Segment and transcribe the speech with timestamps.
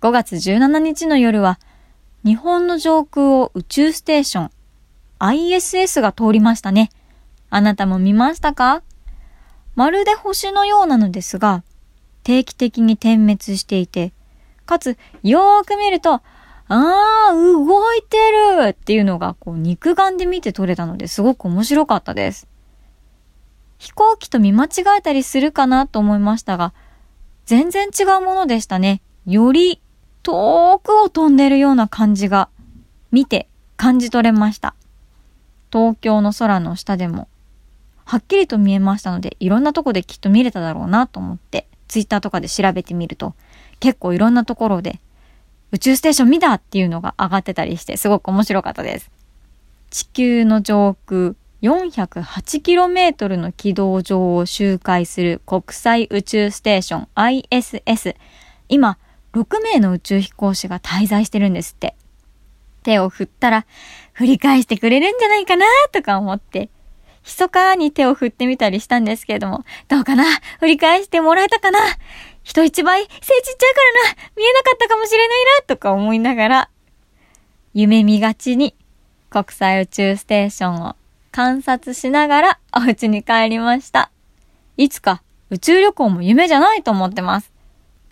[0.00, 1.60] 5月17日の夜は、
[2.24, 4.50] 日本の上空を宇宙ステーション
[5.18, 6.88] ISS が通りましたね。
[7.50, 8.82] あなたも見ましたか？
[9.74, 11.64] まるで星のようなのですが、
[12.22, 14.14] 定期的に点滅していて、
[14.64, 18.16] かつ、よーく見ると、あー、動いて
[18.64, 22.48] るっていうのが、こう、肉眼で見て取れたのですごく面白かったです。
[23.76, 26.72] 飛行機と見間違えたりするかなと思いましたが、
[27.44, 29.02] 全然違うものでしたね。
[29.26, 29.82] より
[30.22, 32.48] 遠くを飛んでるような感じが
[33.10, 34.74] 見て感じ取れました。
[35.72, 37.28] 東京の空の下でも
[38.04, 43.34] はっきりと見えましたので、いろんなとこできっと見れただろうなと思って、ツイッターとかで調べてみると、
[43.78, 44.98] 結構いろんなところで
[45.72, 49.10] 宇宙ステーション見たっていうのが上がってたりして、すごく面白かったです。
[49.90, 58.16] 地球の上空 408km の軌道上を周回する国際宇宙ステーション ISS。
[58.68, 58.98] 今、
[59.32, 61.94] 6名の宇宙飛行士が滞在してるんですって。
[62.82, 63.66] 手を振ったら、
[64.12, 66.70] 振り返してくれるんじゃないかなとか思って、
[67.22, 70.24] 密かに手を振ってみたりしたんですけれども、どうかな？
[70.58, 71.78] 振り返してもらえたかな？
[72.42, 74.32] 人一倍背ちっちゃいからな？
[74.36, 76.70] 見えなかったかもしれないなとか思いながら、
[77.74, 78.74] 夢見がちに
[79.28, 80.96] 国際宇宙ステーションを
[81.30, 84.10] 観察しながらお家に帰りました。
[84.78, 87.52] いつか宇宙旅行も夢じゃないと思ってます。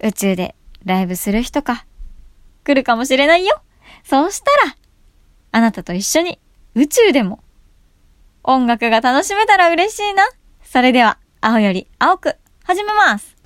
[0.01, 0.55] 宇宙で
[0.89, 1.87] ライブする日か、
[2.65, 3.61] 来るかもしれないよ。
[4.03, 4.77] そうしたら、
[5.53, 6.41] あなたと一緒に、
[6.75, 7.41] 宇宙でも、
[8.43, 10.29] 音楽が楽しめたら嬉しいな。
[10.65, 13.37] それでは、青より青く、始めます。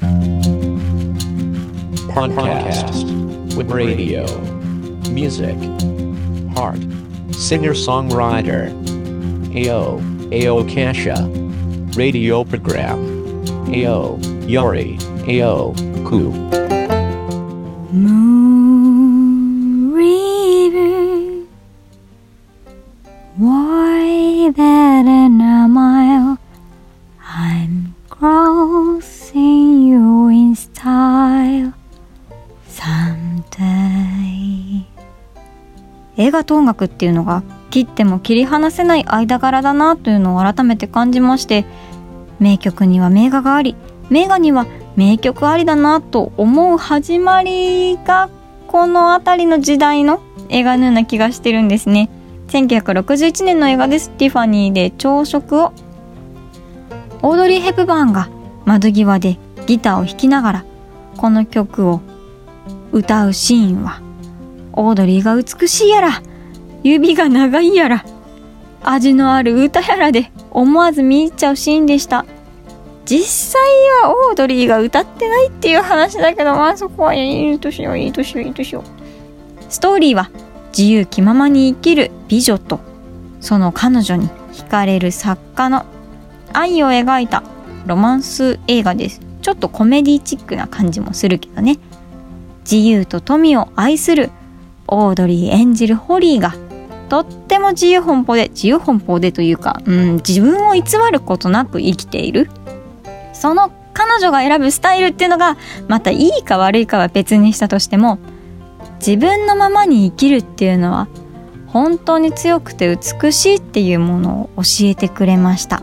[9.55, 11.17] AO, AO Kasha,
[11.97, 12.99] Radio Program,
[13.69, 14.97] AO, Yori,
[17.93, 21.45] Moon River,
[23.37, 26.39] why that in a mile?
[27.21, 31.75] I'm crossing you in style.
[36.17, 41.65] 映画と音楽っていうのが切っても切り離せない間柄だなというのを改めて感じまして
[42.39, 43.77] 名曲には名画があり
[44.11, 44.67] 名画には
[44.97, 48.29] 名曲ありだなと思う始まりが
[48.67, 52.11] この辺りの時代の映画のような気がしてるんですね。
[52.49, 54.11] 1961年の映画です。
[54.11, 55.73] ティファニーで朝食を
[57.23, 58.29] オードリー・ヘプバーンが
[58.65, 60.65] 窓際でギターを弾きながら。
[61.17, 62.01] この曲を
[62.91, 64.01] 歌うシーンは
[64.73, 66.23] オードリーが美しいやら
[66.83, 68.05] 指が長いやら
[68.83, 72.25] 味のある歌やらで思わず見入っちゃうシーンでした。
[73.13, 73.63] 実際
[74.05, 78.81] はオードリーが歌ってないっていう話だけどまあそこはいいとしよいいとしよいいとしよ。
[78.81, 78.85] う
[79.71, 80.31] ストーリーは
[80.75, 82.81] 自由気ままに生きる美女と
[83.43, 85.85] その彼女に惹かれる作家の
[86.55, 87.43] 愛を描いた
[87.85, 89.21] ロマンス映画です。
[89.43, 91.79] ちょっとコメディチックな感じもするけどね。
[92.65, 94.31] 自由と富を愛する
[94.89, 96.55] オードリー演じるホリーが
[97.11, 102.49] とっても自由奔放で自由奔放でというか、うん、自分を偽ることなく生きている。
[103.43, 105.57] その彼女が選ぶスタイルっていうのが
[105.89, 108.21] またいいか悪いかは別にしたとしても
[109.05, 111.09] 自分のままに生きるっていうのは
[111.67, 115.83] 本当に強くて美しいっていうものを教えてくれました。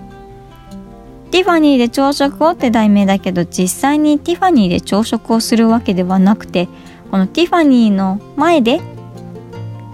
[1.32, 6.70] ティファニーで朝食をって題名だけど実際にティファニーで朝食をするわけではなくて
[7.12, 8.80] このティファニーの前で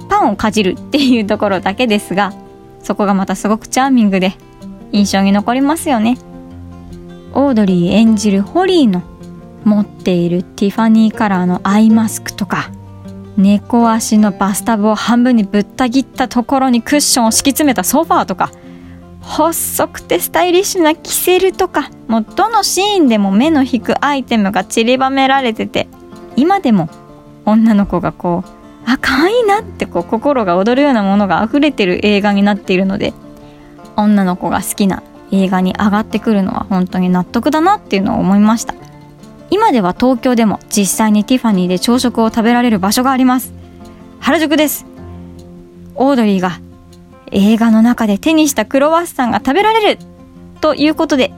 [0.08, 2.32] パンをかじるっていうところだけですが
[2.84, 4.34] そこがまたすごくチャーミングで
[4.92, 6.20] 印象に残りますよね。
[7.36, 9.04] オードリー演じるホリーの
[9.66, 12.72] 持っているティファニーカラーのアイマスクとか
[13.38, 18.52] 猫足のバスタブを半分にぶった切ったところにクッションを敷き詰めたソファーとか
[19.22, 25.88] 細くてスタイリッシュなキセルとかもうどのシーンでも目の引くアイテムが散りばめられてて
[26.36, 26.90] 今でも
[27.46, 33.14] 女の子がこうあ可愛いなってこう心が躍るようなものが溢れてる映画になっているので
[33.98, 35.02] 女の子が好きな
[35.44, 38.74] 映画に上がってくるのは本当に納得だなっていうのを思いました。
[39.50, 43.54] 今では東京でも実際にティファニーで朝食を食べられる場所があります。
[44.20, 44.86] 原宿です。
[45.96, 46.60] オードリーが
[47.32, 50.00] 映画の中で手にしたクロワッサンが食べられる
[50.62, 51.32] ということで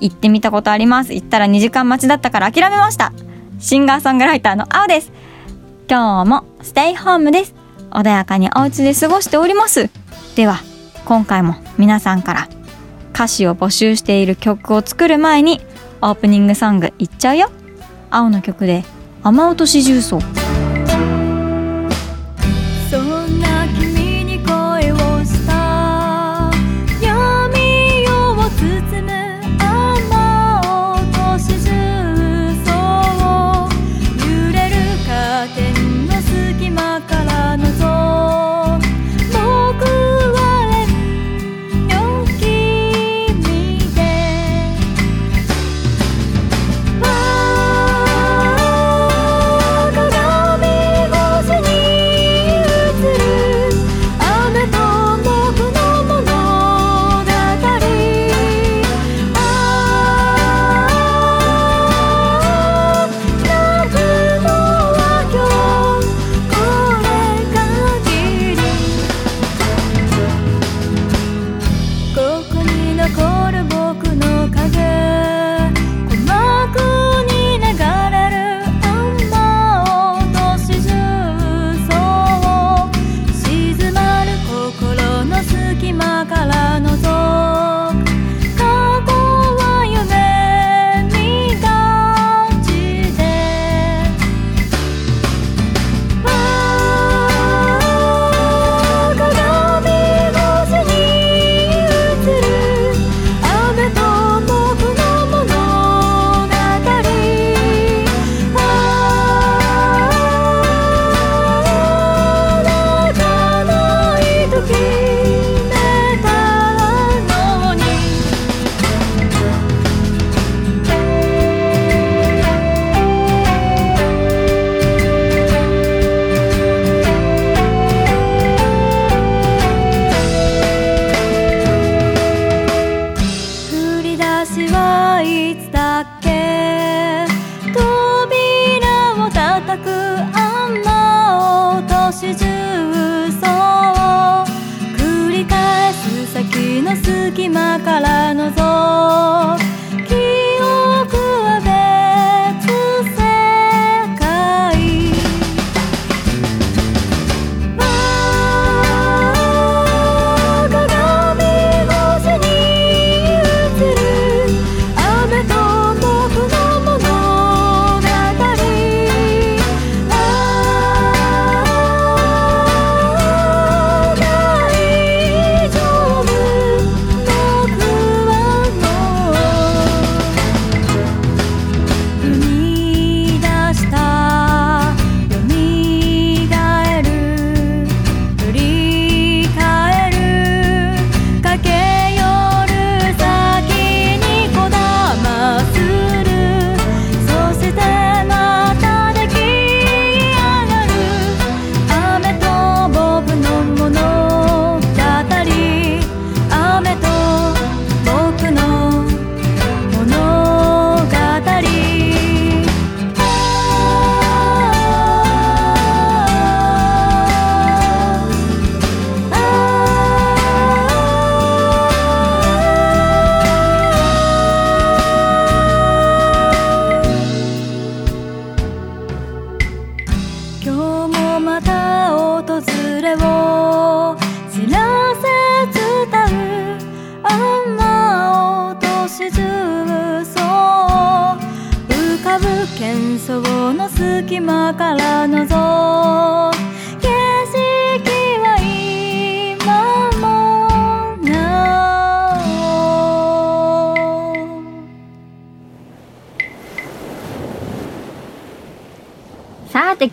[0.00, 1.14] 行ってみたことあります。
[1.14, 3.12] 行ったら2時間待ちだったから諦めました。
[3.58, 5.12] シンガーソングライターの青です。
[5.88, 7.54] 今日もステイホームです。
[7.90, 9.88] 穏やかにお家で過ごしております。
[10.36, 10.58] では
[11.04, 12.48] 今回も皆さんから
[13.14, 15.60] 歌詞を募集している曲を作る前に
[16.02, 17.50] オープニングソングいっちゃうよ。
[18.10, 18.84] 青の曲で
[19.22, 20.18] 雨落とし重曹。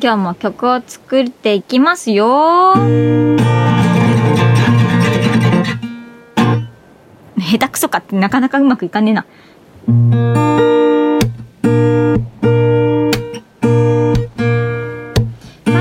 [0.03, 2.73] 今日も曲を作っていきますよ。
[7.37, 9.21] 下手くそかってなかなかうまくいかねえな。
[9.21, 9.29] さ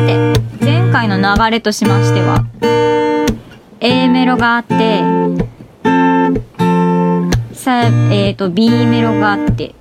[0.07, 0.19] て
[0.63, 2.45] 前回の流れとしましては
[3.81, 5.03] A メロがあって
[7.55, 9.75] さえっ、と B メロがあって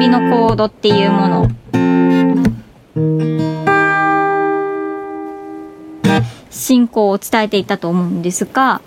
[0.00, 1.50] サビのコードっていうもの。
[6.48, 8.80] 進行を伝えていたと思うんですが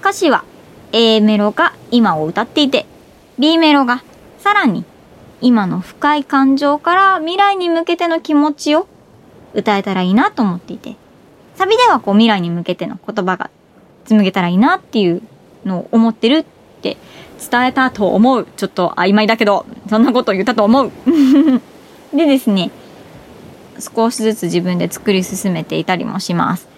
[0.00, 0.44] 歌詞は
[0.92, 2.86] A メロが今を歌っていて
[3.40, 4.04] B メロが
[4.38, 4.84] さらに
[5.40, 8.86] 今の深い感情から未来に向けての気持ちを
[9.52, 10.94] 歌えたらいいなと思っていて
[11.56, 13.50] サビではこう未来に向けての言葉が
[14.04, 15.22] 紡げたらいいなっていう
[15.64, 16.44] のを思ってるっ
[16.82, 16.96] て
[17.50, 18.46] 伝えたと思う。
[18.56, 20.90] ちょっと曖昧だけどそんなこと言ったと思う。
[22.14, 22.70] でですね
[23.78, 26.68] 少しずつ自分で作り進めていたりもします。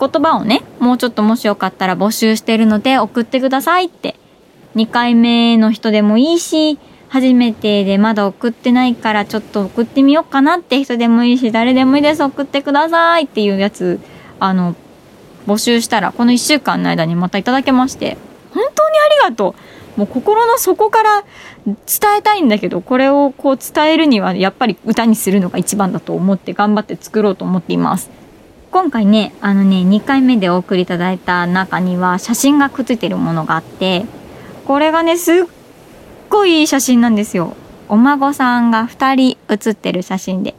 [0.00, 4.16] 言葉をねもうちょっともしよかったら募集してるので送ってくださいって。
[4.76, 14.00] 2回目の人でもいいし初めてでまだ送ってないからちょっと送ってみようかなって人でもいいし誰でもいいです送ってくださいっていうやつ
[14.40, 14.74] あの
[15.46, 18.16] 募集したらこの1週間の間にまたいただけまして。
[18.54, 19.54] 本当にありがとう。
[19.96, 21.24] もう心の底から
[21.64, 21.76] 伝
[22.18, 28.10] えたいんだけどこれをこう伝えるにはやっぱり歌にするのが一番だと思って頑張って作ろうと思っています。
[28.70, 34.04] 今回ねあのね2回目でお送りいただいた中には写真がくっついてるものがあって
[34.66, 35.34] これがねすっ
[36.28, 37.54] ごいいい写真なんですよ。
[37.88, 40.54] お孫さんが2人写ってる写真で。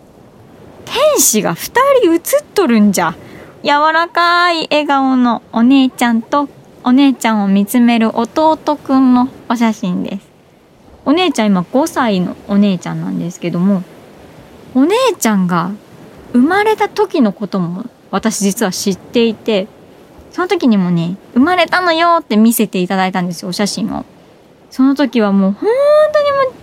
[0.86, 1.72] 天使が2
[2.04, 3.16] 人写っとるんじゃ。
[3.64, 6.48] 柔らかい笑顔のお姉ちゃんと
[6.88, 10.28] お姉ちゃんを見つめる弟くんのお写真です。
[11.04, 13.82] お姉ちゃん今5歳のお姉ちゃんなんですけども
[14.76, 15.72] お姉ちゃんが
[16.34, 19.68] 生まれた時のことも私実は知っていて
[20.30, 24.06] その時にもね生まれたのよって見せていただいたんですよお写真を。
[24.70, 25.72] その時はもう本
[26.14, 26.54] 当にもう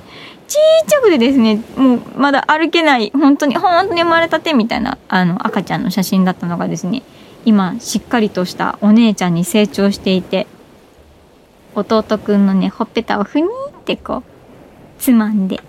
[0.46, 7.02] ちっちゃくてですねもうまだ歩けない本当に本当に生まれたてみたいなあの赤ちゃんの写真だったのがですね
[7.44, 10.46] 今しっかりとしたお姉ちゃんに成長していて
[11.74, 14.22] 弟くんのねほっぺたをふにーってこう
[15.00, 15.60] つまんで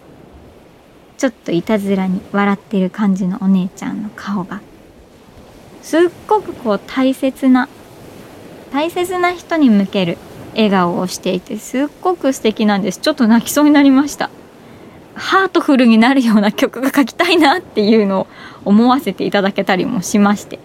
[1.17, 4.61] ちょっといたずらに笑ってる感じのお姉ちゃんの顔が
[5.81, 7.69] すっごくこう大切な
[8.71, 10.17] 大切な人に向ける
[10.55, 12.99] 笑顔をしていてすっごく素敵なんです。
[12.99, 14.29] ちょっと泣きそうになりました。
[15.15, 18.27] ハートフルになるような曲が書きたいなっていうのを
[18.65, 20.59] 思わせていただけたりもしまして。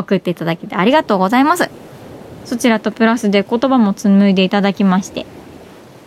[0.00, 1.70] 送っていただけてありがとうございます。
[2.44, 5.26] そちらとプラスで言葉も紡いでいただきまして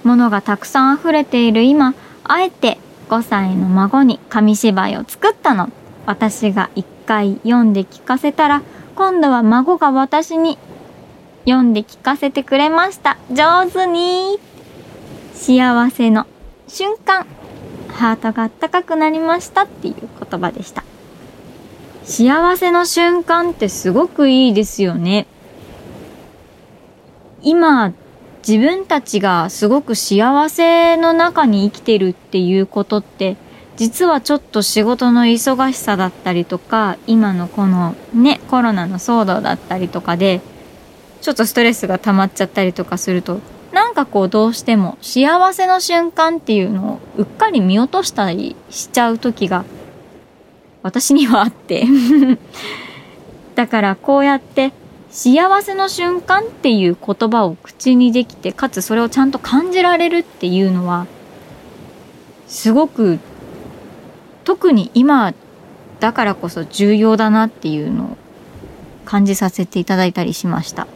[0.03, 2.77] 物がたくさん溢れている今あえて
[3.09, 5.69] 5歳の孫に紙芝居を作ったの。
[6.05, 8.61] 私が一回読んで聞かせたら
[8.95, 10.57] 今度は孫が私に
[11.45, 13.17] 読んで聞かせてくれました。
[13.31, 14.39] 上手に。
[15.33, 16.25] 幸せの
[16.67, 17.25] 瞬間。
[17.89, 19.95] ハートがあったかくなりましたっていう
[20.29, 20.83] 言葉でした。
[22.05, 25.25] 幸せの瞬間ってすごくいいですよね。
[27.41, 27.93] 今
[28.47, 33.37] 自分たちがすごく幸せの中に生きてるっていうことって
[33.75, 40.41] 実はちょっと仕事の忙しさだったりとか今のこのねコロナの騒動だったりとかで
[41.21, 43.39] ちょっとストレスが溜まっちゃったりとかすると
[43.71, 49.65] なんかこうどうしても幸せの瞬間っていうのをうっかり見落としたりしちゃう時が
[50.83, 51.85] 私にはあって
[53.55, 54.73] だからこうやって
[55.09, 61.07] 幸せの瞬間っていう言葉を口にできてかつそれをちゃんと感じられるっていうのは
[62.47, 63.19] すごく
[64.43, 65.33] 特に今
[65.99, 68.17] だからこそ重要だなっていうのを
[69.05, 70.87] 感じさせていただいたりしました。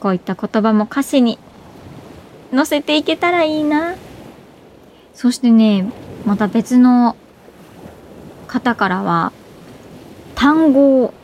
[0.00, 1.38] こういった言葉も歌詞に
[2.54, 3.94] 載せていけたらいいな。
[5.14, 5.90] そしてね、
[6.24, 7.16] また別の
[8.46, 9.32] 方からは、
[10.34, 11.14] 単語を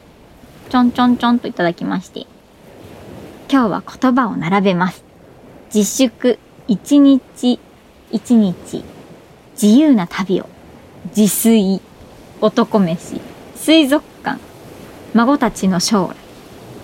[0.71, 2.27] ちょんちょんちょんといただきまして、
[3.51, 5.05] 今日は言葉を並べます。
[5.75, 6.39] 自粛、
[6.69, 7.61] 一日、
[8.11, 8.85] 一日、
[9.61, 10.49] 自由な旅を、
[11.17, 11.81] 自炊、
[12.41, 13.21] 男飯、
[13.57, 14.41] 水族館、
[15.15, 16.17] 孫たちの将来、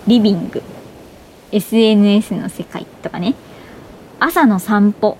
[0.07, 0.61] リビング、
[1.51, 3.35] SNS の世界とかね。
[4.19, 5.17] 朝の散歩、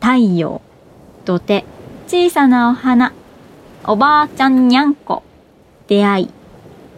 [0.00, 0.62] 太陽、
[1.24, 1.64] 土手、
[2.08, 3.12] 小さなお花、
[3.84, 5.22] おばあちゃんにゃんこ、
[5.88, 6.30] 出会い、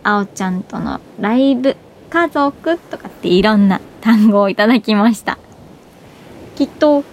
[0.03, 1.77] あおちゃんとのライブ、
[2.11, 5.39] 家族とかっていろんな単語をいただきました。
[6.57, 7.05] きっと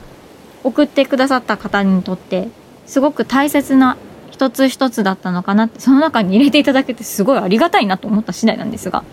[0.63, 2.49] 送ってくださった方にとって
[2.85, 3.97] すごく大切な
[4.31, 9.03] 一つ一つだったのかなってその中に入れていただけてすごいありがたいなと思った次第なんですが。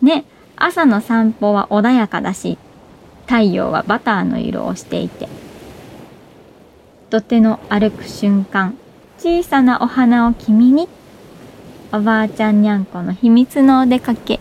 [0.00, 0.24] ね
[0.56, 2.56] 朝の散歩は穏やかだし、
[3.26, 5.28] 太陽はバターの色をしていて、
[7.10, 8.78] 土手の歩く瞬間、
[9.26, 10.88] 小さなお花を君に、
[11.92, 14.38] おばあちゃんにゃんこの秘密のお出かけ。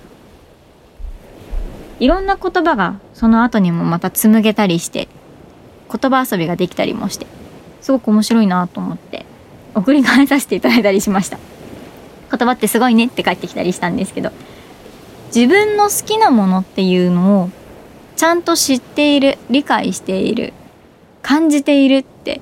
[1.99, 5.07] いろんな言葉がその後にもまた紡げたりして、
[5.91, 7.25] 言葉遊びができたりもして、
[7.81, 9.25] すごく面白いなと思って、
[9.73, 11.39] 送り返させていただいたりしました。
[12.29, 14.29] 言葉ってすごいねって帰ってきたりしたんですけど、
[15.33, 17.49] 自分の好きなものっていうのを
[18.15, 20.53] ちゃんと知っている理解している
[21.23, 22.39] 感じているって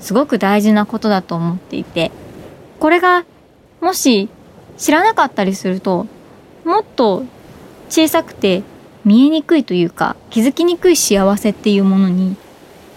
[0.00, 2.10] すごく大事なことだと思っていて
[2.78, 3.24] これが
[3.80, 4.28] もし
[4.76, 6.06] 知らなかったりすると
[6.64, 7.24] もっと
[7.88, 8.62] 小さくて
[9.04, 12.36] 見えにくいというか気づきにくい幸せっていうものに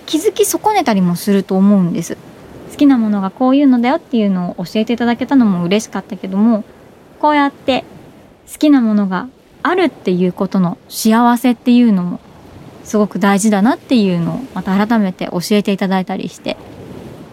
[0.06, 2.18] 気づき損ねたりもすると思うんです。
[2.72, 6.64] 好きなものがこういうのだよっていうのを教えていただけたのも嬉しかったけども
[7.20, 7.86] こうやって
[8.52, 9.28] 好きなものが
[9.62, 12.20] あるっていうことの幸せっていうのも
[12.84, 16.58] すごく大事だなっていうのをまた改めて教えていただいたりして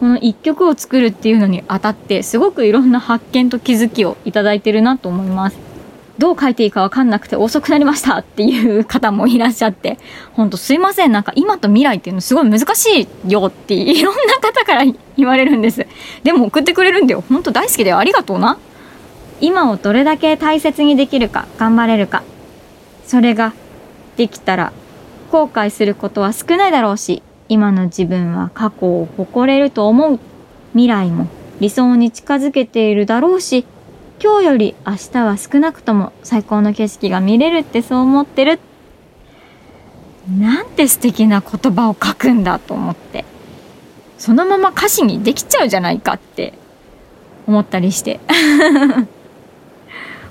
[0.01, 5.59] この一曲を作るっていうのにあたってすごくいろんな発見と気づきをいただいてるなと思います。
[6.17, 9.99] どう書いていいかわかんなくて遅くなりましたっていう方もいらっしゃって、
[10.33, 11.13] ほんとすいません。
[11.13, 14.85] なんか今と未来っていうのすごい難しいよっていろんな方から
[15.19, 15.87] 言われるんです。
[16.23, 17.23] でも送ってくれるんだよ。
[17.27, 17.99] ほんと大好きだよ。
[17.99, 18.59] ありがとうな。
[19.43, 22.23] 今をどれだけ大切にできるか、頑張れるか。
[23.07, 23.53] それが
[24.17, 24.73] できたら
[25.31, 30.21] 後悔することは少ないだろうし、今の自分は過去を誇れると思う。
[30.71, 31.27] 未来も
[31.59, 33.67] 理想に近づけているだろうし、
[34.23, 38.61] 今日より明日は少なくとも最高の景色が見れるってそう思ってる。
[40.39, 43.25] なんて素敵な言葉を書くんだと思って。
[44.17, 46.55] そのまま歌詞にできちゃうじゃないかって
[47.49, 48.21] 思ったりして。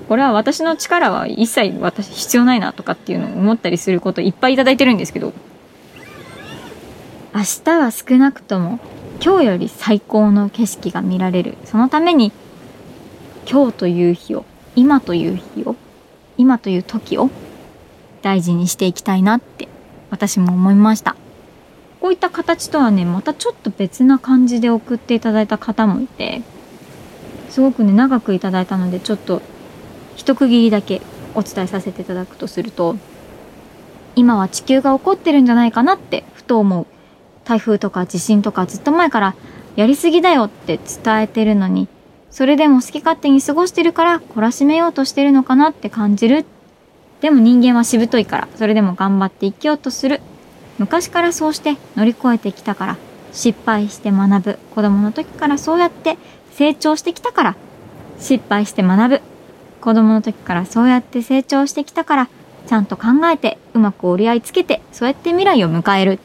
[0.07, 5.33] これは私の力は一切私必要ないなとかっていうのを思ったりすることいっぱいいただいてるんですけど、
[7.31, 8.79] 明日は少なくとも
[9.23, 11.57] 今日より最高の景色が見られる。
[11.65, 12.31] そのために
[13.49, 14.45] 今日という日を、
[14.75, 15.75] 今という日を、
[16.37, 17.29] 今という時を
[18.23, 19.67] 大事にしていきたいなって
[20.09, 21.15] 私も思いました。
[22.01, 26.41] こういった形とはね、またちょっと別な感じで送っていただいた方もいて、
[27.49, 29.41] すごくね、長くいただいたので、ちょっと
[30.15, 31.01] 一区切りだけ
[31.35, 32.95] お伝えさせていただくとすると、
[34.15, 36.87] 今は地球が起こってるんじゃないかなってふと思う。
[37.49, 39.35] 台風とか地震とかずっと前から
[39.75, 41.87] やりすぎだよって伝えてるのに、
[42.29, 46.45] それでも好き勝手に過ごしてるから懲らしめようとしてるのかなって感じる。
[47.21, 50.21] でも人間はしぶといから、それでも頑張って生きようとする。
[50.77, 52.97] 昔からそうして乗り越えてきたから、
[53.33, 54.59] 失敗して学ぶ。
[54.75, 56.19] 子供の時からそうやって
[56.51, 57.55] 成長してきたから、
[58.19, 59.21] 失敗して学ぶ。
[59.81, 62.29] 子供の時からそうやって成長してきたから、
[62.67, 66.19] ちゃんと考えて、うまく折り合いつけて、そうやって未来を迎える。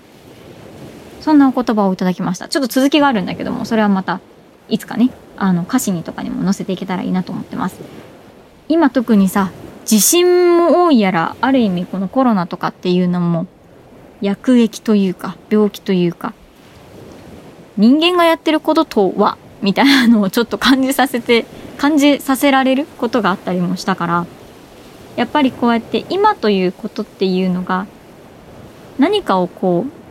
[1.24, 2.48] そんなお言葉をいただきました。
[2.48, 4.20] ちょっと続きがあるんだけども、それはまた、
[4.68, 5.08] いつかね、
[5.38, 7.80] あの、歌詞にとかにも載せていけたらいいなと思ってます。
[8.68, 9.50] 今特にさ、
[9.86, 13.46] 地震も多いやら、ある意味このコロナとかっていうのも、
[14.20, 16.34] 薬液というか、病気というか、
[17.78, 21.46] 人間がやってることとは、みたいなのをちょっと感じさせて
[21.78, 24.26] 感じさせられることがあったりもしたから
[25.16, 27.86] やっぱりこうやって今ということっていうのが
[28.98, 30.03] 何かをこう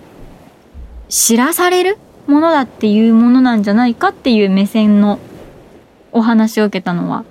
[1.13, 5.19] 知らされるものだっていうものなんじゃないかっていう目線の
[6.11, 7.23] お話を受けたのは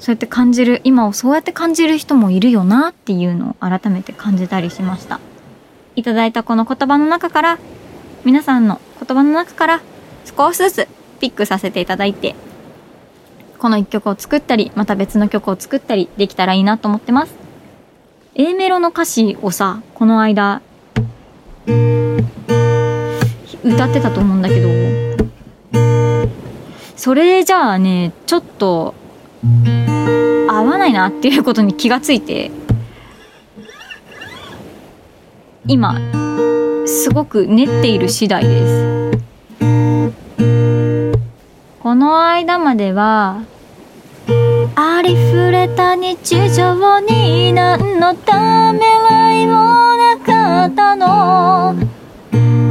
[0.00, 5.20] そうやって感じる今をそうやって感じる人もいるよなっていうのを改めて感じたりしました
[5.94, 7.58] いただいたこの言葉の中から
[8.24, 9.80] 皆さんの言葉の中から
[10.24, 10.88] 少しずつ
[11.20, 12.34] ピックさせていただいて
[13.58, 17.34] この一曲を作ったり、また別の曲を作ったりできたらいいなと思ってます。
[18.34, 20.62] A メロの歌詞をさ、この間、
[23.64, 24.68] 歌ってたと思うんだけど、
[26.96, 28.94] それじゃあね、ちょっと、
[30.48, 32.50] 合わないなっていうことに気がついて、
[35.66, 35.98] 今、
[36.86, 38.98] すごく練っている次第です。
[41.80, 43.42] この間までは
[44.74, 51.97] ありふれた日常に何のためらいもなかったの。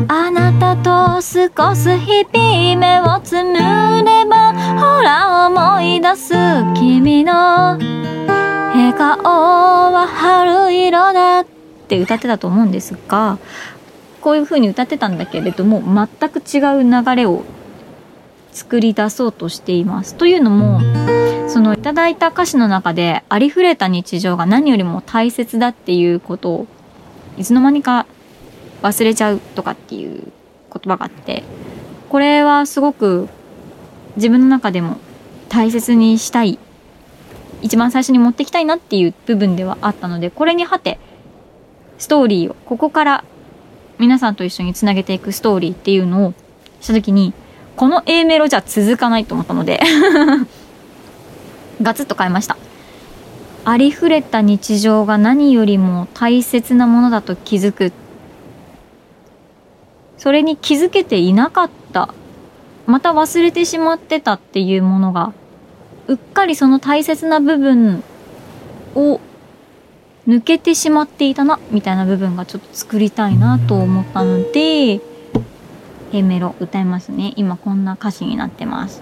[0.10, 1.22] あなたと
[1.54, 6.34] 過ごす日々目をつむればほら思い出す
[6.76, 9.22] 君の笑顔
[9.92, 11.46] は春色だっ
[11.90, 13.38] て歌ってたと思うんですが
[14.22, 17.44] こういう風に歌ってたんだけれども全く違う流れを
[18.54, 20.16] 作り出そうとしています。
[20.16, 20.82] というのも、
[21.48, 26.68] そのいただいた歌詞の中でありふれた日常が何よりも大切だっていうことを
[27.38, 28.08] いつの間にか
[28.82, 30.32] 忘れちゃうとかっていう
[30.74, 31.44] 言葉があって、
[32.10, 33.28] これはすごく
[34.16, 34.98] 自分の中でも
[35.50, 36.60] 大切にしたい、
[37.62, 41.00] 一番最初に持ってきたいなっていう部分ではあったので、これにはて、
[41.98, 43.24] ストーリーを、ここから
[43.98, 46.34] 皆さんと一緒につなげていくストーリーっていうのを
[46.82, 47.34] した時に、
[47.76, 49.80] この A メロじゃ続かないと思ったので
[51.80, 52.58] ガツッと変えました。
[53.66, 57.92] ありふれた日常が何よりも大切なものだと気づく
[60.18, 62.14] それに気づけていなかった。
[62.88, 65.34] また忘れてしまってたっていうものが
[66.08, 68.02] うっかりその大切な部分
[68.96, 69.20] を
[70.26, 75.02] 抜けてしまっていたなみたいな部分がちょっと作りたいなと思ったので
[76.14, 77.34] A メロ歌いますね。
[77.36, 79.02] 今こんな歌詞になってます。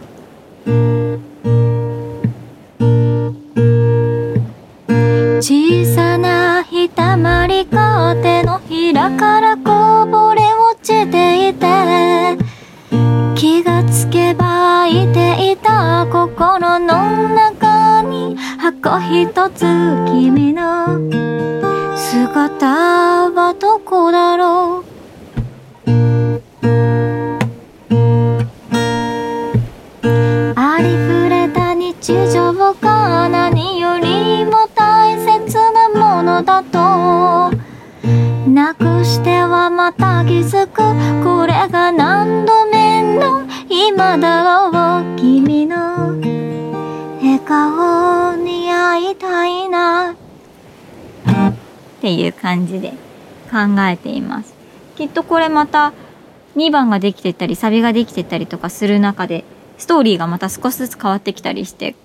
[5.41, 10.44] 小さなひたまりが手のひらからこぼれ
[10.85, 12.37] ちていて
[13.33, 19.61] 気がつけばいていた心の中に箱一つ
[20.05, 20.85] 君の
[21.97, 24.85] 姿はどこだろう？
[30.55, 33.04] ありふれた日常が
[40.45, 40.81] づく
[41.23, 45.15] これが何度目の今だろう？
[45.17, 46.19] 君の
[47.17, 50.13] 笑顔に会いたいな。
[50.13, 50.15] っ
[52.01, 52.91] ていう感じで
[53.49, 54.53] 考えています。
[54.95, 55.93] きっとこれまた
[56.55, 59.43] 2番ができてたりサビができてたりとかする中で
[59.77, 61.95] ストーリーがまた少しずつ変わってきたりして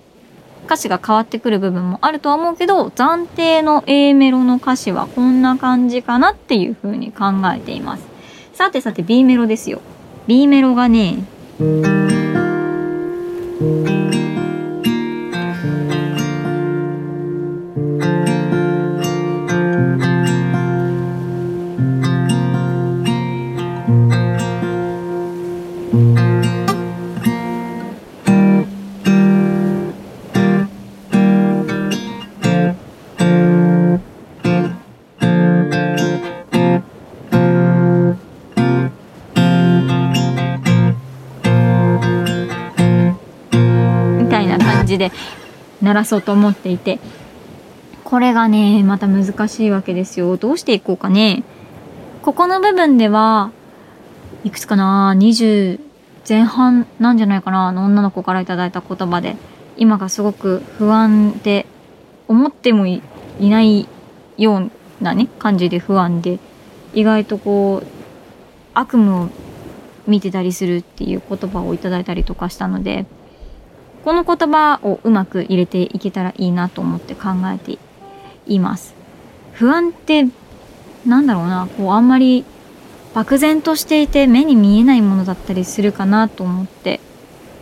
[0.65, 7.25] 歌詞が変わってくる部分もあるとは思うけど暫定の A メロの歌詞はこんな感じかなっていう風に考
[7.55, 8.10] えています。
[8.61, 9.81] さてさて B メロですよ。
[10.27, 11.25] B メロがね
[45.01, 45.11] で
[45.81, 46.99] 鳴らそうと思っていて
[48.03, 50.37] これがねまた難しいわけですよ。
[50.37, 51.43] どうしていこうかね。
[52.21, 53.51] ここの部分では
[54.43, 55.79] いくつかな20
[56.27, 59.37] 前半なんじゃないかなあの女の子からいただいた言葉で
[59.77, 61.65] 今がすごく不安で
[62.27, 63.01] 思ってもい
[63.39, 63.87] いない
[64.37, 64.71] よう
[65.03, 66.37] なね感じで不安で
[66.93, 67.87] 意外とこう
[68.75, 69.29] 悪夢を
[70.05, 73.05] 見てたりするっていう言葉をいただいたりとかしたので
[74.03, 77.77] この言葉をうまく入れていけたらいいなと思って考えて
[78.47, 78.95] います。
[79.53, 80.27] 不安って
[81.05, 82.45] なんだろうなこうあんまり
[83.13, 86.99] 漠然としていて目に見えないものだったりするかなと思って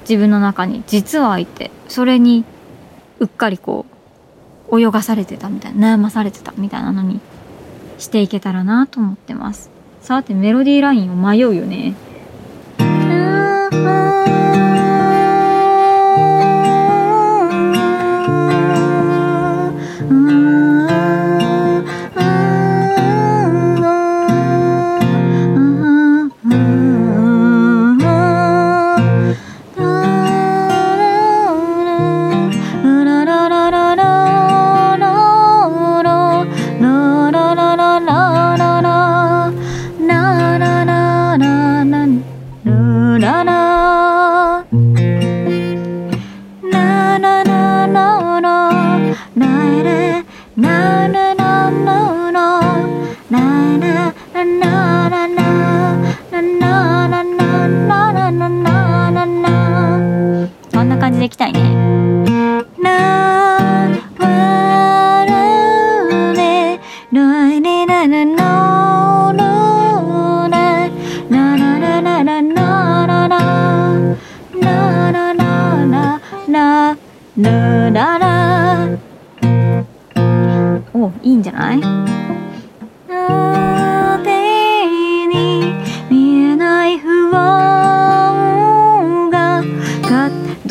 [0.02, 2.46] 自分の中に実はいてそれに
[3.20, 3.86] うっかりこ
[4.72, 7.20] う泳がされてたみたいな悩まされてたみたいなのに
[7.98, 9.70] していけたらなと思ってます。
[10.02, 11.96] さてメロディーラインを迷うよね。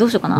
[0.09, 0.39] どうしようかな。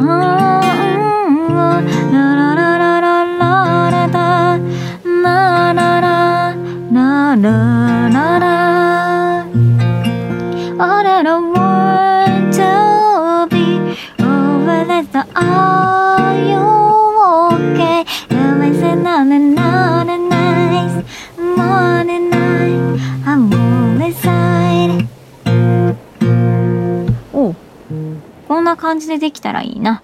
[28.99, 30.03] 感じでできたらいいな。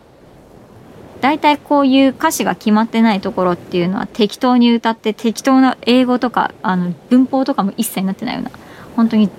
[1.19, 8.51] だいたいこういう歌詞が決まってないところっていうのは適当に歌って適当な英語とかあの文法とかも一切なってないような。
[8.95, 9.29] 本当に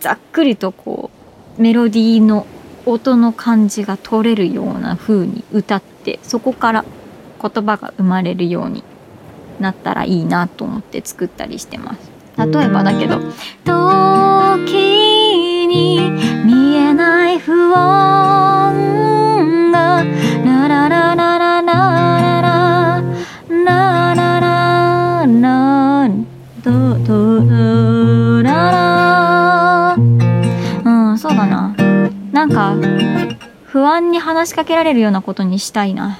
[0.00, 1.10] ざっくりとこ
[1.58, 2.46] うメロディーの
[2.84, 6.84] 音の感じが取れるような風に歌ってそこから
[7.40, 8.82] 言葉が生まれるように
[9.60, 12.10] なったらいいなと思って作ったりしてます。
[12.36, 13.18] 例えばだけど
[14.58, 16.10] 「時に
[16.44, 20.02] 見えない不安が
[20.44, 23.02] ララララララララ
[23.48, 26.08] ララララ
[26.64, 29.94] ドドドララ
[30.84, 31.76] うんそうだな
[32.32, 32.74] なんか
[33.66, 36.18] 不安に話しかけられるようなことにしたいな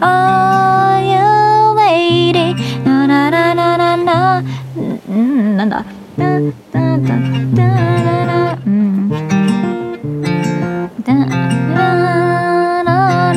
[0.00, 2.54] Are, you waiting?
[2.84, 4.42] ララララララ
[4.78, 4.80] う
[5.12, 5.56] ん。
[5.56, 5.68] なん。
[5.68, 5.84] だ
[6.16, 6.40] タ
[6.72, 7.08] タタ
[7.56, 7.62] タ
[8.04, 9.10] ララうん。
[11.04, 13.32] タララララ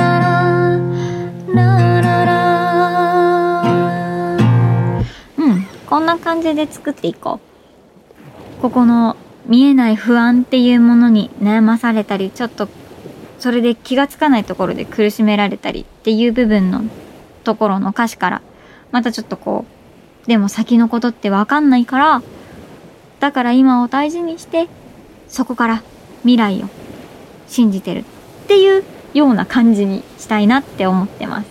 [1.56, 2.32] ラララ
[5.38, 5.64] うん。
[5.88, 6.06] こん。
[6.06, 7.40] な感じで作っていこ
[8.60, 9.16] うここの
[9.48, 12.68] 見えない不安っていうものに悩まされたりちょっと
[13.48, 16.82] それで気がつかないところで苦しめられたりっていう部分の
[17.46, 18.42] ところの歌詞から
[18.92, 19.64] またちょっとこ
[20.26, 22.22] うでも先のことってわかんないから
[23.22, 24.68] だから今を大事にして
[25.30, 25.84] そこから
[26.24, 26.68] 未来を
[27.48, 28.04] 信じてるっ
[28.50, 28.84] ていう
[29.14, 31.48] ような感じにしたいなって思ってます。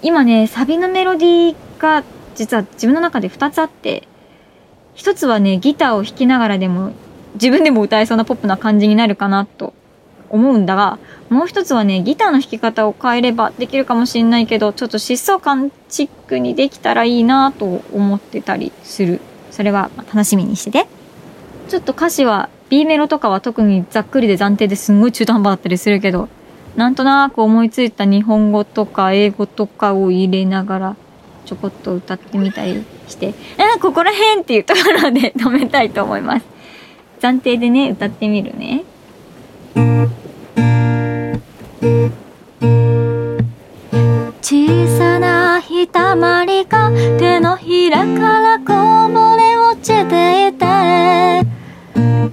[0.00, 2.04] 今ねサビのメロディーが
[2.36, 4.08] 実は自分の中で2つあって
[4.94, 6.92] 一つはねギターを弾きながらでも
[7.34, 9.74] 自分でも歌えそうなポップな感じになるかなと
[10.30, 19.20] 思うんだがもう一つはねギターの弾き方を変えればできるかもしれないけどちょっと疾走感チックにできたらいいなと思ってたりする。
[19.50, 20.86] それは楽しみにしてて。
[21.68, 26.28] ちょっと歌詞は B メロとかは特にざっくりで暫定ですんごい中途半端だったりするけど
[26.76, 30.96] なんとなく思いついた日本語とか英語とかを入れながら
[31.44, 36.46] ちょこっと歌ってみたりして「あここら辺!」っていうところで止めたいと思います。
[37.20, 38.84] 暫定でね歌ってみるね。
[44.40, 50.66] 小さなひたまりが手のひらからこぼれ落ちていて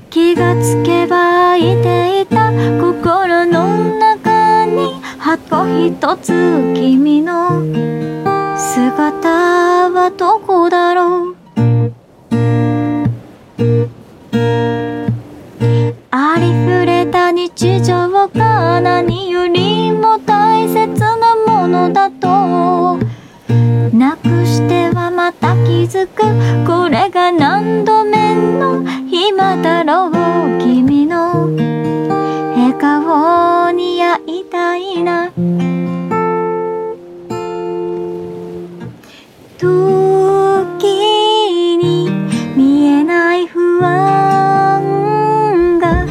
[0.10, 7.62] 気がつけばいていた心の中に箱一つ君の
[8.58, 11.35] 姿はどこだろう？
[25.88, 26.24] づく
[26.66, 30.12] これが何度目の暇だろう
[30.60, 31.50] 君の
[32.56, 35.30] 笑顔に会いたいな
[39.58, 39.68] 時
[41.78, 42.10] に
[42.56, 46.08] 見えない不安が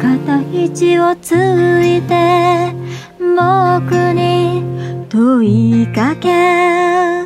[0.00, 2.72] 肩肘をついて
[3.18, 4.62] 僕に
[5.10, 7.17] 問いかけ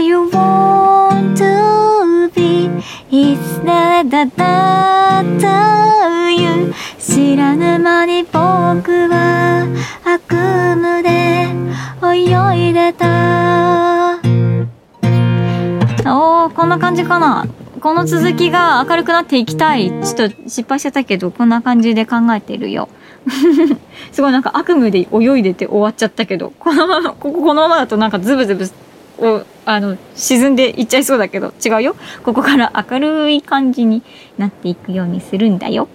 [0.00, 2.70] you want to be?
[3.10, 5.20] Is that that that
[6.32, 6.74] you?
[6.98, 9.66] 知らぬ間に僕は
[10.04, 10.32] 悪
[10.76, 11.48] 夢で
[12.02, 14.18] 泳いでた。
[16.06, 17.46] おーこんな感じかな。
[17.80, 19.90] この続きが明るくなっていきたい。
[19.90, 22.88] ちょっと失敗しちゃったけどこんな感じで考えてるよ。
[24.12, 26.52] すごいなんか悪夢で泳いでて終わっちゃったけど。
[26.58, 28.64] このままこここのままだとなんかズブズブ
[29.20, 31.96] をあの沈んでいっちゃいそうだけど違うよ。
[32.24, 34.02] ここから明るい感じに
[34.38, 35.88] なっていくようにするんだよ。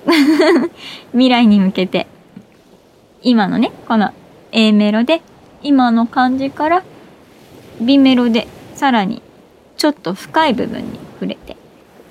[1.12, 2.08] 未来に向けて。
[3.22, 4.12] 今のねこの
[4.52, 5.22] A メロで
[5.64, 6.84] 今の感じから
[7.82, 9.24] B メロでさらに
[9.78, 11.58] ちょっと深い部分に触れて。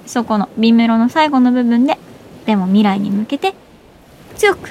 [0.07, 1.99] そこの B メロの最後の部分で
[2.47, 3.55] でも未来に向けて
[4.37, 4.71] 強く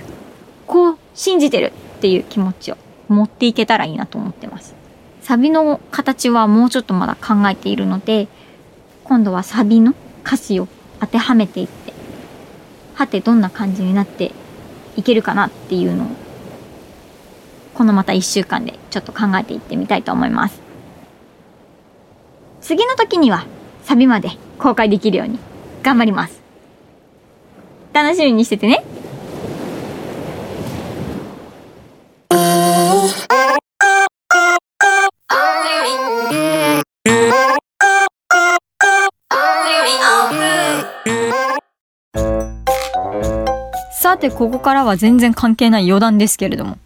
[0.67, 2.77] こう信じてるっていう気持ちを
[3.07, 4.82] 持っていけたらいいなと思ってます。
[5.23, 8.27] サビの形はもうちょっとまだ考えているので
[9.05, 10.67] 今度はサビの歌詞を
[10.99, 11.93] 当てはめていって
[12.93, 14.33] はてどんな感じになって
[14.97, 16.07] いけるかなっていうのを
[17.73, 20.61] このまた1週間でちょっと考えていってみたいと思います。
[22.61, 23.45] 次の時には
[23.83, 25.39] サビまで公開できるように
[25.81, 26.41] 頑張ります。
[27.93, 28.83] 楽しみにしててね。
[44.23, 46.77] てここからは全然関係ない余談ですけれども。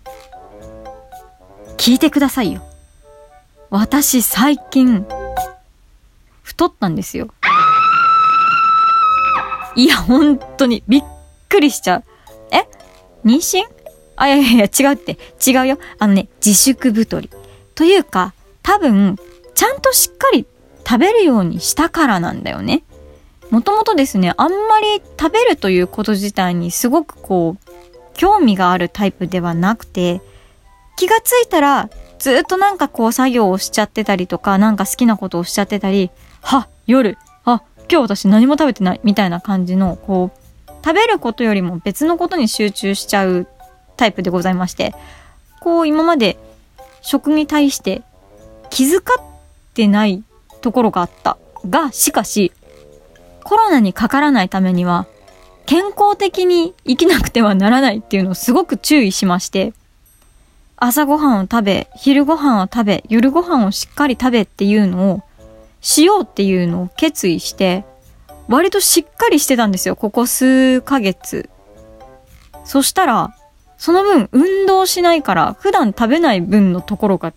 [1.78, 2.64] 聞いてくださいよ。
[3.70, 5.06] 私最近
[6.42, 7.28] 太ったんですよ。
[9.76, 11.04] いや本当にびっ
[11.48, 12.04] くりしちゃう。
[12.52, 12.68] え？
[13.24, 13.64] 妊娠？
[14.16, 15.20] あいやいやいや違うって。
[15.46, 15.78] 違うよ。
[16.00, 17.30] あのね自粛太り。
[17.76, 19.18] というか多分
[19.54, 20.48] ちゃんとしっかり
[20.88, 22.82] 食べるようにしたからなんだよね。
[23.50, 27.72] もともとですね、あんまり食べるということ自体にすごくこう、
[28.14, 30.22] 興味があるタイプではなくて、
[30.98, 36.10] 気がついたらずっとなんかこう作業をしちゃってたりとか、なんか好きなことをしちゃってたり、
[36.42, 40.48] は、夜、あ、今日私何も食べてないみたいな感じの、こう、
[40.84, 43.48] 食べることよりも別のことに集中しちゃう
[43.98, 44.94] タイプでございまして、
[45.60, 46.38] こう今まで
[47.02, 48.04] 食に対して
[48.70, 49.02] 気遣っ
[49.74, 50.24] てない
[50.62, 51.38] ところがあった
[51.70, 52.52] が、しかし、
[53.48, 55.08] コロナにかからないためには、
[55.66, 59.72] 健康的に生きなくてはならないっていうのをすごく注意しまして、
[60.76, 65.24] 朝ごはんを食べ、昼ごはんを食べ、夜ごはんをしっかり食べっていうのを、
[65.80, 67.86] しようっていうのを決意して、
[68.50, 71.50] 割としっかりしてたんですよ、ここ数ヶ月。
[72.66, 73.34] そしたら、
[73.78, 77.32] その分運動しないから普段食べない分のところが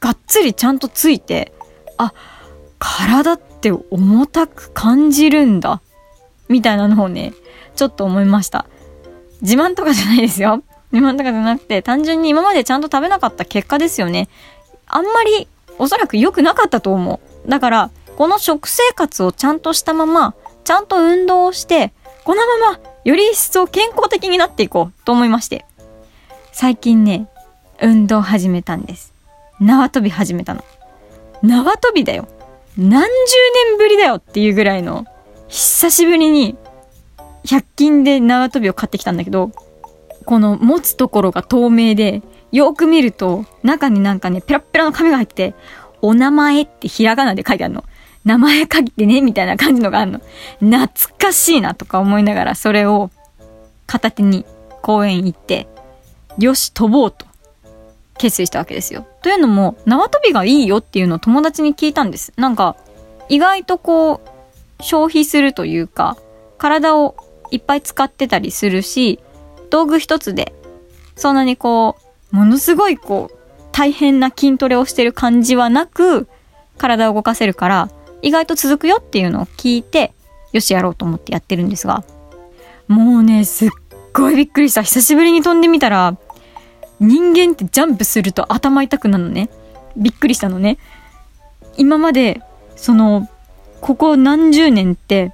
[0.00, 1.54] がっつりちゃんとついて、
[1.96, 2.12] あ、
[2.78, 5.80] 体ってって重たく感じるんだ。
[6.48, 7.32] みたいなのをね、
[7.74, 8.66] ちょっと思いました。
[9.40, 10.62] 自慢とかじゃないですよ。
[10.92, 14.28] 自慢とかじゃなくて、単純に今までちゃんと食べなかった結果ですよね。
[14.86, 15.48] あんまり、
[15.78, 17.48] おそらく良くなかったと思う。
[17.48, 21.92] だから、この食生活をちゃんとしたまま、ちゃんと運動をして、
[22.24, 25.64] このまま、より一層健康的になっていこうと思いまして。
[26.52, 27.28] 最近ね、
[27.80, 29.14] 運動始めたんです。
[29.60, 30.64] 縄跳び始めたの。
[31.42, 32.28] 縄跳びだよ。
[32.76, 33.06] 何十
[33.68, 35.06] 年ぶりだよっていうぐらいの、
[35.48, 36.56] 久しぶりに、
[37.44, 39.52] 100均で縄跳びを買ってきたんだけど、
[40.24, 45.54] この持つところが透明で、よく見ると、中になんかね、ペラペラの紙が入ってて、
[46.02, 47.84] お名前ってひらがなで書いてあるの。
[48.24, 50.20] 名前書いてね、みたいな感じのがあるの。
[50.60, 53.10] 懐かしいなとか思いながら、それを
[53.86, 54.44] 片手に
[54.82, 55.68] 公園行って、
[56.38, 57.26] よし、飛ぼうと
[58.18, 59.06] 決意したわけですよ。
[59.22, 62.32] というのも、縄跳びがいいよっていうのを友達に聞いたんです。
[62.36, 62.76] なんか、
[63.28, 66.16] 意外とこう、消費するというか、
[66.58, 67.16] 体を
[67.50, 69.18] いっぱい使ってたりするし、
[69.70, 70.54] 道具一つで、
[71.16, 71.96] そんなにこ
[72.32, 73.36] う、ものすごいこう、
[73.72, 76.28] 大変な筋トレをしてる感じはなく、
[76.78, 77.90] 体を動かせるから、
[78.22, 80.12] 意外と続くよっていうのを聞いて、
[80.52, 82.04] よしやろうと思ってやってるんですが、
[82.86, 83.68] もうね、すっ
[84.12, 84.82] ごいびっくりした。
[84.82, 86.16] 久しぶりに飛んでみたら、
[87.00, 89.50] 人間ってジャンプすると頭痛くなるのね。
[89.96, 90.78] びっくりしたのね。
[91.76, 92.40] 今まで、
[92.76, 93.28] その、
[93.80, 95.32] ここ何十年って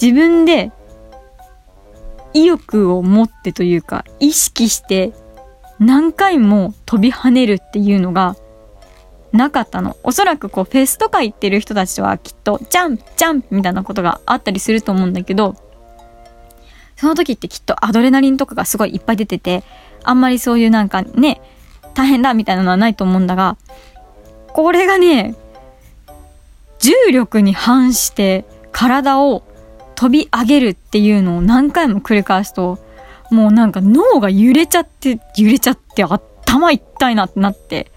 [0.00, 0.72] 自分で
[2.34, 5.12] 意欲を持ってというか意識して
[5.78, 8.36] 何回も飛び跳ねるっていうのが
[9.30, 9.96] なかったの。
[10.02, 15.54] おそらくこうフェスとか行ってる人たちはきっとジャンプジャンプみたいなことがあったりすると思うんだけど
[16.96, 19.62] その時ってきっとアドレナリンとかがすごいいっぱい出てて
[20.04, 21.40] あんまりそういうなんかね、
[21.94, 23.56] 大変だみたいなのはないと思うんだが、
[24.48, 25.34] これがね、
[26.78, 29.42] 重力に反して体を
[29.94, 32.78] 飛び上げるっていうのを何回も繰り返すと、
[33.30, 37.90] もうなんか脳が揺れちゃって、揺れちゃって頭痛いなってなって、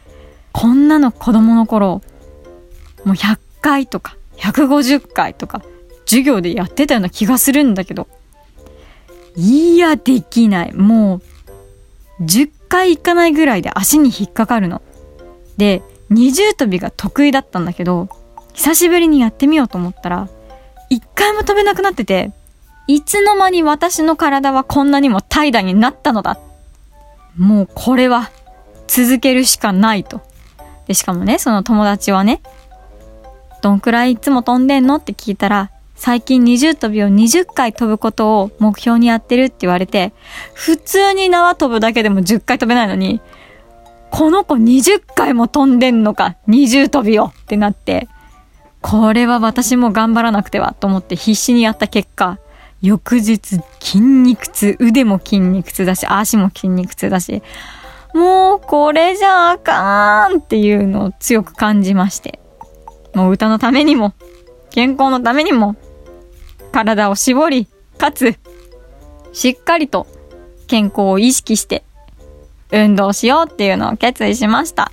[0.51, 2.01] こんなの子供の頃、
[3.05, 5.61] もう100回とか150回とか
[6.05, 8.07] 授業でやってたような気がするんだけど、
[9.35, 10.73] いや、できない。
[10.73, 11.21] もう
[12.21, 14.81] 10回行かないぐらいで足に引っかかるの。
[15.57, 18.09] で、二重跳びが得意だったんだけど、
[18.53, 20.29] 久しぶりにやってみようと思ったら、
[20.89, 22.31] 一回も飛べなくなってて、
[22.87, 26.37] いつの間に私の体はこんなにも怠惰になったのだ。
[27.37, 28.29] もうこれは
[28.87, 30.21] 続けるしかないと。
[30.87, 32.41] で、しかもね、その友達はね、
[33.61, 34.95] どんくらいいつも飛んでんの？
[34.95, 35.71] って聞いたら、
[36.03, 40.13] 最近二重跳びを20回飛ぶことを目標にやってるって言われて、
[40.55, 43.21] 普通に縄跳ぶだけでも10回飛べないのに、
[44.09, 48.07] この子20回も飛んでんのか、二重跳びをってなって、
[48.81, 52.39] これは私も頑張らなくてはと思って必死にやった結果、
[52.81, 57.43] 翌日筋肉痛、腕も筋肉痛だし、足も筋肉痛だし、
[58.15, 62.39] もうこれじゃあかーんっていうのを強く感じまして。
[63.13, 64.15] もう歌のためにも、
[64.71, 65.75] 健康のためにも、
[66.71, 67.67] 体を絞り、
[67.97, 68.37] かつ、
[69.33, 70.07] しっかりと
[70.67, 71.83] 健康を意識して
[72.71, 74.91] 運動しようっていうのを決意しました。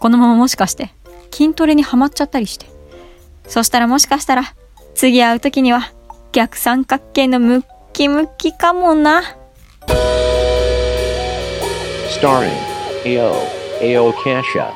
[0.00, 0.90] このままもしかして
[1.30, 2.66] 筋トレにはまっちゃったりして。
[3.46, 4.54] そしたらもしかしたら
[4.94, 5.92] 次会う時には
[6.32, 9.22] 逆三角形のムッキムキかもな。
[12.08, 12.50] Starring
[13.04, 13.34] AO,
[13.80, 14.72] AO Kasha.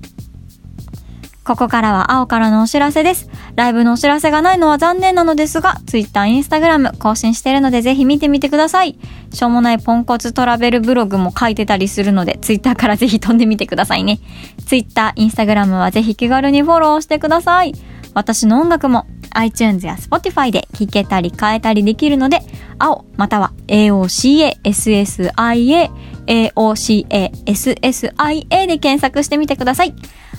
[1.43, 3.27] ここからは青からのお知らせです。
[3.55, 8.99] ライブのお知らせがないのは残念なのですが、Twitter、Instagram 更新してるのでぜひ見てみてください。
[9.33, 14.19] しょうもないポンコツトラベルブログも書いてたりするので、Twitter からぜひ飛んでみてくださいね。
[14.67, 17.73] Twitter、Instagram はぜひ気軽にフォローしてください。
[18.13, 22.41] 私の音楽も iTunes や Spotify で聴けたり変えたりできるので、
[22.77, 25.89] 青または AOCA、SSIA、
[26.27, 29.93] AOCA、SSIA で検索してみてください。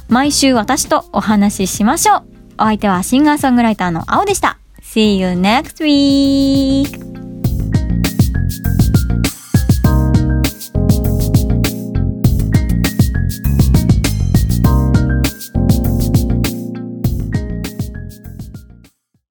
[0.08, 2.22] 毎週私とお話ししましょう。
[2.58, 4.58] お相手はシンガーソングライターの青でした。
[4.82, 7.19] See you next week!